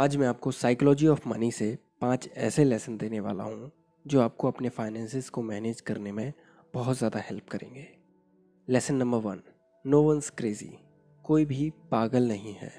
[0.00, 1.66] आज मैं आपको साइकोलॉजी ऑफ़ मनी से
[2.00, 3.70] पाँच ऐसे लेसन देने वाला हूँ,
[4.04, 6.32] जो आपको अपने फाइनेंसेस को मैनेज करने में
[6.74, 7.86] बहुत ज़्यादा हेल्प करेंगे।
[8.68, 9.42] Lesson number one
[9.84, 10.72] no one's crazy
[11.24, 12.72] कोई भी पागल नहीं है।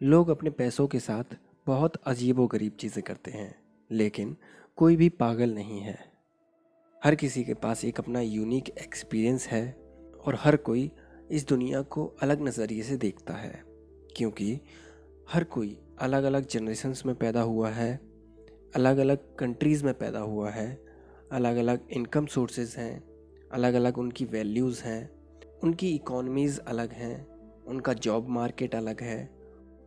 [0.00, 1.36] लोग अपने पैसों के साथ
[1.66, 3.54] बहुत अजीब गरीब चीज़ें करते हैं,
[3.90, 4.36] लेकिन
[4.78, 5.98] कोई भी पागल नहीं है।
[7.02, 9.64] हर किसी के पास एक अपना यूनिक एक्सपीरियंस है
[10.26, 10.90] और हर कोई
[11.30, 13.62] इस दुनिया को अलग नज़रिए से देखता है,
[14.16, 14.60] क्योंकि
[15.32, 18.00] हर कोई अलग अलग जनरेशन्स में पैदा हुआ है
[18.74, 20.84] अलग अलग कंट्रीज़ में पैदा हुआ है
[21.32, 23.10] अलग अलग इनकम सोर्सेज हैं
[23.52, 25.10] अलग अलग उनकी वैल्यूज़ हैं,
[25.64, 27.26] उनकी इकोनमीज़ अलग हैं,
[27.64, 29.30] उनका जॉब मार्केट अलग है,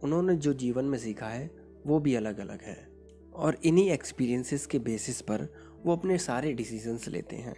[0.04, 1.52] उन्होंने जो जीवन में सीखा है,
[1.88, 2.90] वो भी अलग अलग है।
[3.34, 7.56] और इन्हीं एक्सपीरियंसेस के बेसिस पर वो अपने सारे डिसीजंस लेते हैं।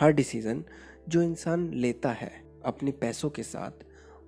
[0.00, 0.64] हर डिसीज़न
[1.08, 3.84] जो इंसान लेता है अपने पैसों के साथ,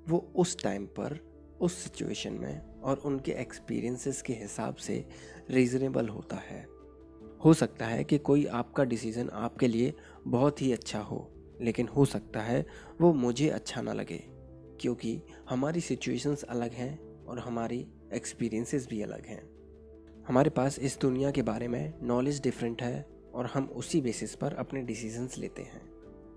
[0.08, 5.04] वो उस टाइम पर उस सिचुएशन में और उनके एक्सपीरियंसेस के हिसाब से
[5.50, 6.66] रीज़नेबल होता है।
[7.44, 9.92] हो सकता है कि कोई आपका डिसीज़न आपके लिए
[10.26, 12.64] बहुत ही अच्छा हो, लेकिन हो सकता है
[13.00, 14.22] वो मुझे अच्छा ना लगे,
[14.80, 19.42] क्योंकि हमारी सिचुएशंस अलग हैं और हमारी एक्सपीरियंसेस भी अलग हैं।
[20.28, 24.54] हमारे पास इस दुनिया के बारे में नॉलेज डिफरेंट है और हम उसी बेसिस पर
[24.54, 25.82] अपने डिसीजंस लेते हैं।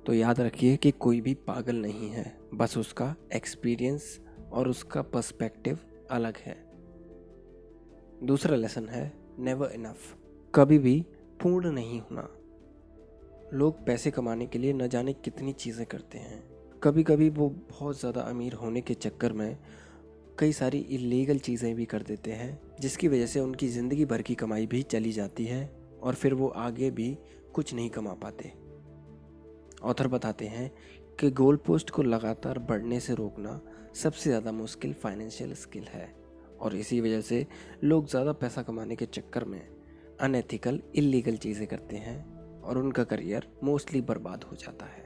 [0.06, 4.20] तो याद रखिए कि कोई भी पागल नहीं है, बस उसका एक्सपीरियंस
[4.52, 5.80] और उसका पर्सपेक्टिव
[6.12, 6.56] अलग है।
[8.24, 10.16] दूसरा लेसन है नेवर इनफ
[10.54, 11.00] कभी भी
[11.42, 12.28] पूर्ण नहीं होना।
[13.54, 16.44] लोग पैसे कमाने के लिए न जाने कितनी चीज़ें करते हैं।
[16.84, 19.58] कभी कभी वो बहुत ज़्यादा अमीर होने के चक्कर में
[20.40, 24.36] कई सारी इलीगल चीज़ें भी कर देते हैं, जिसकी वजह से उनकी ज़िंदगी भर की
[24.36, 25.70] कमाई भी चली जाती है
[26.02, 27.18] और फिर वो आगे भी
[27.56, 28.52] कुछ नहीं कमा पाते।
[29.84, 30.72] ऑथर बताते हैं
[31.20, 33.60] कि गोल पोस्ट को लगातार बढ़ने से रोकना
[33.96, 36.08] सबसे ज़्यादा मुश्किल फाइनेंशियल स्किल है।
[36.60, 37.46] और इसी वजह से
[37.84, 39.62] लोग ज़्यादा पैसा कमाने के चक्कर में
[40.22, 45.06] अनएथिकल इलीगल चीज़ें करते हैं और उनका करियर मोस्टली बर्बाद हो जाता है।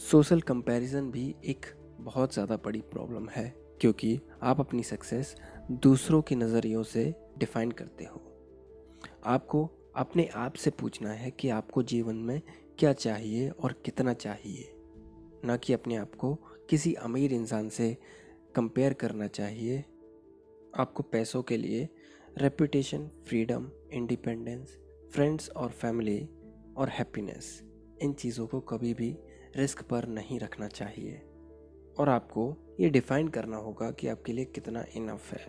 [0.00, 1.66] सोशल कंपैरिजन भी एक
[2.00, 3.48] बहुत ज़्यादा बड़ी प्रॉब्लम है,
[3.80, 5.34] क्योंकि आप अपनी सक्सेस
[5.72, 7.04] दूसरों के नज़रियों से
[7.38, 8.22] डिफाइन करते हो।
[9.26, 12.40] आपको अपने आप से पूछना है कि आपको जीवन में
[12.78, 14.74] क्या चाहिए और कितना चाहिए।
[15.44, 16.34] ना कि अपने आप को
[16.70, 17.96] किसी अमीर इंसान से
[18.54, 19.84] कंपेयर करना चाहिए।
[20.76, 21.88] आपको पैसों के लिए
[22.38, 24.76] रेपुटेशन फ्रीडम इंडिपेंडेंस
[25.12, 26.28] फ्रेंड्स और फैमिली
[26.76, 27.62] और हैप्पीनेस
[28.02, 29.16] इन चीज़ों को कभी भी
[29.56, 31.22] रिस्क पर नहीं रखना चाहिए।
[31.98, 35.46] और आपको ये डिफाइन करना होगा कि आपके लिए कितना इनफ है।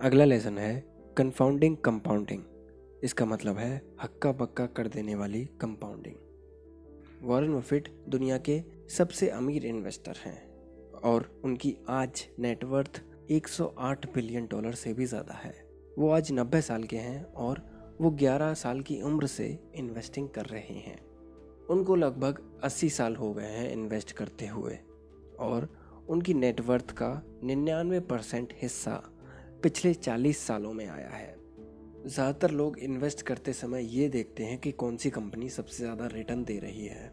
[0.00, 0.84] अगला लेसन है
[1.16, 2.42] कंफाउंडिंग कंपाउंडिंग
[3.04, 6.16] इसका मतलब है हक्का बक्का कर देने वाली कंपाउंडिंग
[7.22, 14.74] वॉरेन बफेट दुनिया के सबसे अमीर इन्वेस्टर हैं और उनकी आज नेटवर्थ 108 बिलियन डॉलर
[14.74, 15.52] से भी ज़्यादा है।
[15.98, 17.62] वो आज 90 साल के हैं और
[18.00, 20.98] वो 11 साल की उम्र से इन्वेस्टिंग कर रहे हैं।
[21.70, 24.78] उनको लगभग 80 साल हो गए हैं इन्वेस्ट करते हुए
[25.38, 25.68] और
[26.08, 27.10] उनकी नेटवर्थ का
[27.44, 29.02] निन्यानवे परसेंट हिस्सा
[29.62, 31.36] पिछले 40 सालों में आया है।
[32.08, 36.44] ज़्यादातर लोग इन्वेस्ट करते समय ये देखते हैं कि कौन सी कंपनी सबसे ज़्यादा रिटर्न
[36.44, 37.10] दे रही है।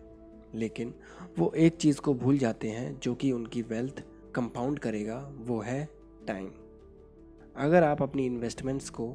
[0.56, 0.94] लेकिन
[1.40, 4.04] वो एक चीज़ को भूल जाते हैं जो कि उनकी वेल्थ
[4.36, 5.88] कंपाउंड करेगा, वो है
[6.28, 6.50] टाइम।
[7.56, 9.08] अगर आप अपनी इन्वेस्टमेंट्स को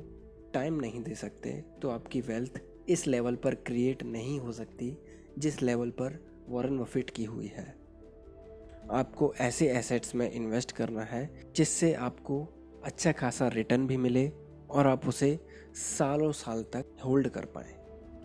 [0.55, 1.53] टाइम नहीं दे सकते
[1.83, 4.97] तो आपकी वेल्थ इस लेवल पर क्रिएट नहीं हो सकती,
[5.39, 6.19] जिस लेवल पर
[6.49, 7.67] वॉरेन बफेट की हुई है।
[8.93, 12.47] आपको ऐसे एसेट्स में इन्वेस्ट करना है जिससे आपको
[12.85, 14.31] अच्छा खासा रिटर्न भी मिले
[14.71, 15.39] और आप उसे
[15.77, 17.75] सालों साल तक होल्ड कर पाएँ,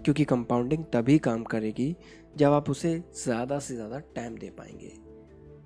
[0.03, 1.95] क्योंकि कंपाउंडिंग तभी काम करेगी
[2.37, 4.91] जब आप उसे ज़्यादा से ज़्यादा टाइम दे पाएँगे।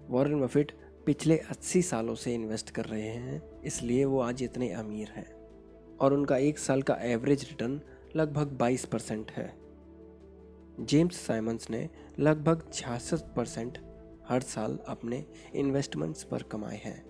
[0.10, 0.72] वॉरेन बफेट
[1.06, 5.28] पिछले 80 सालों से इन्वेस्ट कर रहे हैं, इसलिए वो आज इतने अमीर हैं
[5.98, 7.80] और उनका एक साल का एवरेज रिटर्न
[8.16, 9.54] लगभग 22 परसेंट है।
[10.82, 11.88] जेम्स साइमंस ने
[12.20, 13.78] लगभग छियासठ परसेंट
[14.28, 15.24] हर साल अपने
[15.56, 17.04] इन्वेस्टमेंट्स पर कमाए हैं,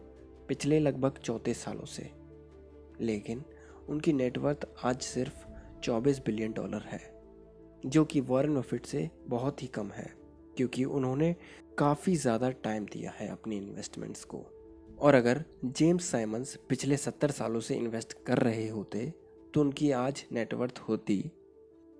[0.47, 2.09] पिछले लगभग चौंतीस सालों से।
[3.01, 3.43] लेकिन
[3.89, 5.45] उनकी नेटवर्थ आज सिर्फ़
[5.83, 6.99] 24 बिलियन डॉलर है,
[7.85, 10.07] जो कि वॉरेन बफेट से बहुत ही कम है,
[10.57, 11.35] क्योंकि उन्होंने
[11.77, 14.45] काफ़ी ज़्यादा टाइम दिया है अपनी इन्वेस्टमेंट्स को।
[14.99, 19.13] और अगर जेम्स साइमंस पिछले सत्तर सालों से इन्वेस्ट कर रहे होते
[19.53, 21.31] तो उनकी आज नेटवर्थ होती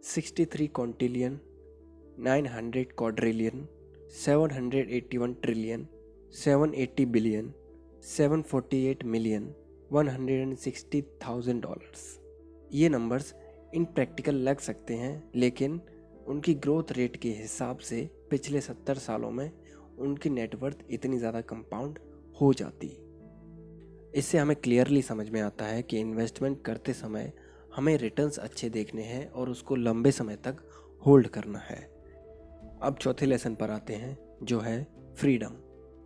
[0.04, 1.40] 63 quintillion
[2.26, 3.68] 900 quadrillion
[4.26, 5.88] 781 trillion
[6.36, 7.54] 780 billion
[8.10, 9.54] 748 million
[9.92, 12.02] 160,000 dollars
[12.72, 13.34] ये नंबर्स
[13.74, 15.80] इन प्रैक्टिकल लग सकते हैं लेकिन
[16.28, 19.52] उनकी ग्रोथ रेट के हिसाब से पिछले सत्तर सालों में
[20.00, 22.00] उनकी नेटवर्थ इतनी ज़्यादा कंपाउंड
[22.42, 22.88] हो जाती।
[24.16, 27.32] इससे हमें क्लियरली समझ में आता है कि इन्वेस्टमेंट करते समय
[27.76, 30.64] हमें रिटर्न्स अच्छे देखने हैं और उसको लंबे समय तक
[31.02, 31.82] होल्ड करना है।
[32.82, 34.88] अब चौथे लेसन पर आते हैं जो है
[35.18, 35.56] फ्रीडम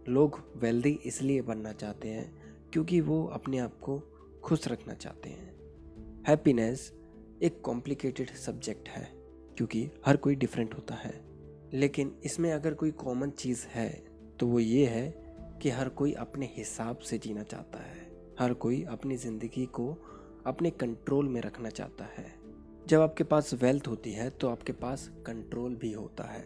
[0.10, 2.43] लोग वेल्दी इसलिए बनना चाहते हैं
[2.74, 4.00] क्योंकि वो अपने आप को
[4.44, 6.92] खुश रखना चाहते हैं। हैप्पीनेस
[7.44, 9.04] एक कॉम्प्लिकेटेड सब्जेक्ट है,
[9.58, 11.14] क्योंकि हर कोई डिफरेंट होता है।
[11.74, 13.90] लेकिन इसमें अगर कोई कॉमन चीज़ है
[14.40, 15.10] तो वो ये है
[15.62, 18.08] कि हर कोई अपने हिसाब से जीना चाहता है।
[18.40, 19.88] हर कोई अपनी ज़िंदगी को
[20.46, 22.26] अपने कंट्रोल में रखना चाहता है।
[22.88, 26.46] जब आपके पास वेल्थ होती है तो आपके पास कंट्रोल भी होता है।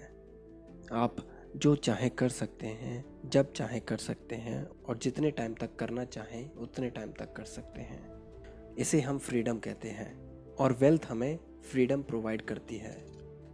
[0.94, 1.16] आप
[1.58, 6.04] जो चाहें कर सकते हैं, जब चाहें कर सकते हैं और जितने टाइम तक करना
[6.06, 11.40] चाहें, उतने टाइम तक कर सकते हैं। इसे हम फ्रीडम कहते हैं और वेल्थ हमें
[11.64, 12.96] फ्रीडम प्रोवाइड करती है।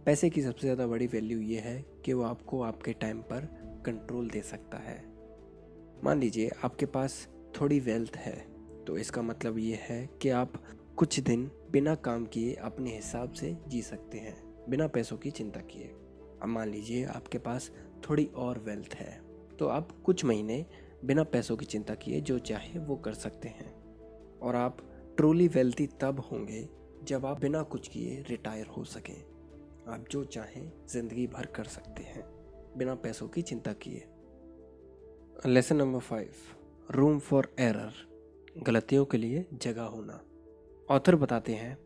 [0.06, 3.48] पैसे की सबसे ज़्यादा बड़ी वैल्यू ये है कि वो आपको आपके टाइम पर
[3.86, 5.02] कंट्रोल दे सकता है।
[6.04, 7.26] मान लीजिए आपके पास
[7.60, 8.36] थोड़ी वेल्थ है
[8.86, 10.62] तो इसका मतलब ये है कि आप
[10.96, 14.36] कुछ दिन बिना काम किए अपने हिसाब से जी सकते हैं,
[14.68, 15.94] बिना पैसों की चिंता किए।
[16.34, 17.70] अब मान लीजिए आपके पास
[18.08, 19.20] थोड़ी और वेल्थ है।
[19.58, 20.64] तो आप कुछ महीने
[21.04, 23.72] बिना पैसों की चिंता किए जो चाहे वो कर सकते हैं।
[24.38, 24.76] और आप
[25.16, 26.68] ट्रूली वेल्थी तब होंगे
[27.04, 29.16] जब आप बिना कुछ किए रिटायर हो सकें।
[29.88, 32.24] आप जो चाहें ज़िंदगी भर कर सकते हैं,
[32.76, 34.04] बिना पैसों की चिंता किए।
[35.46, 36.30] Lesson number five
[36.90, 37.92] room for error
[38.58, 40.20] गलतियों के लिए जगह होना।
[40.88, 41.76] ऑथर बताते हैं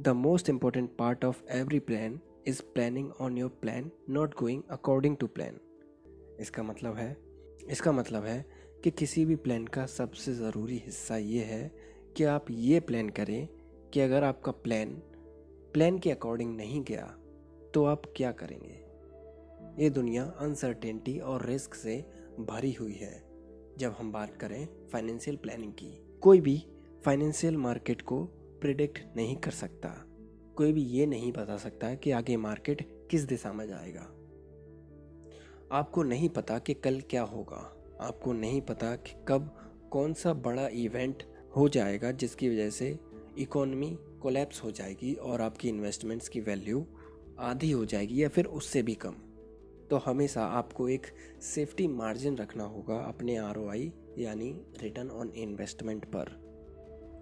[0.00, 2.18] the most important part of every plan
[2.48, 5.58] is planning on your plan not going according to plan
[6.40, 7.16] इसका मतलब है,
[7.70, 8.44] इसका मतलब है
[8.84, 11.70] कि किसी भी प्लान का सबसे ज़रूरी हिस्सा ये है
[12.16, 13.48] कि आप ये प्लान करें
[13.92, 14.94] कि अगर आपका प्लान
[15.74, 17.04] प्लान के अकॉर्डिंग नहीं गया
[17.74, 18.80] तो आप क्या करेंगे?
[19.84, 21.96] ये दुनिया अनसर्टेनिटी और रिस्क से
[22.40, 23.12] भरी हुई है।
[23.78, 25.90] जब हम बात करें फाइनेंशियल प्लानिंग की,
[26.22, 26.62] कोई भी
[27.04, 28.24] फाइनेंशियल मार्केट को
[28.60, 29.88] प्रिडिक्ट नहीं कर सकता।
[30.58, 34.06] कोई भी ये नहीं बता सकता कि आगे मार्केट किस दिशा में जाएगा।
[35.72, 40.68] आपको नहीं पता कि कल क्या होगा। आपको नहीं पता कि कब कौन सा बड़ा
[40.68, 41.22] इवेंट
[41.56, 42.98] हो जाएगा जिसकी वजह से
[43.38, 46.86] इकोनॉमी कोलैप्स हो जाएगी और आपकी इन्वेस्टमेंट्स की वैल्यू
[47.38, 49.14] आधी हो जाएगी या फिर उससे भी कम।
[49.90, 51.06] तो हमेशा आपको एक
[51.42, 56.48] सेफ्टी मार्जिन रखना होगा अपने आरओआई यानी रिटर्न ऑन इन्वेस्टमेंट पर।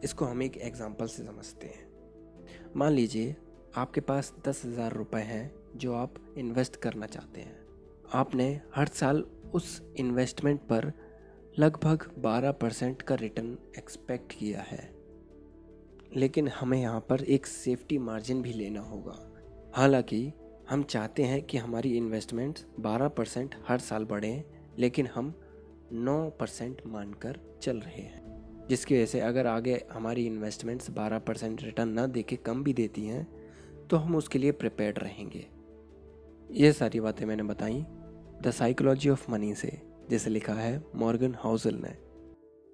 [0.04, 1.85] इसको हम एक एग्जांपल से समझते हैं।
[2.76, 3.36] मान लीजिए
[3.76, 7.66] आपके पास दस हज़ार रुपये हैं जो आप इन्वेस्ट करना चाहते हैं।
[8.14, 10.92] आपने हर साल उस इन्वेस्टमेंट पर
[11.58, 14.96] लगभग बारह परसेंट का रिटर्न एक्सपेक्ट किया है।
[16.16, 19.32] लेकिन हमें यहाँ पर एक सेफ्टी मार्जिन भी लेना होगा।
[19.76, 20.32] हालाँकि
[20.70, 24.44] हम चाहते हैं कि हमारी इन्वेस्टमेंट्स 12 परसेंट हर साल बढ़ें,
[24.78, 25.34] लेकिन हम
[25.92, 28.25] 9 परसेंट मानकर चल रहे हैं।
[28.68, 32.72] जिसकी वजह से अगर आगे हमारी इन्वेस्टमेंट्स 12 परसेंट रिटर्न ना दे के कम भी
[32.72, 33.26] देती हैं
[33.86, 35.46] तो हम उसके लिए प्रिपेयर्ड रहेंगे।
[36.50, 37.84] ये सारी बातें मैंने बताई
[38.42, 39.80] द साइकोलॉजी ऑफ़ मनी से,
[40.10, 41.88] जिसे लिखा है मॉर्गन हाउसल ने।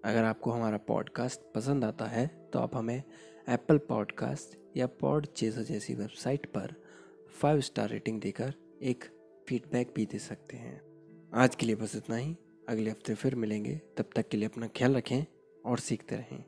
[0.04, 3.02] अगर आपको हमारा पॉडकास्ट पसंद आता है तो आप हमें
[3.48, 6.74] एप्पल पॉडकास्ट या पॉड चेजर जैसी वेबसाइट पर
[7.40, 9.04] फाइव स्टार रेटिंग देकर एक
[9.48, 10.80] फीडबैक भी दे सकते हैं।
[11.34, 12.36] आज के लिए बस इतना ही।
[12.68, 15.24] अगले हफ़्ते फिर मिलेंगे। तब तक के लिए अपना ख्याल रखें।
[15.66, 16.44] और सीखते रहें।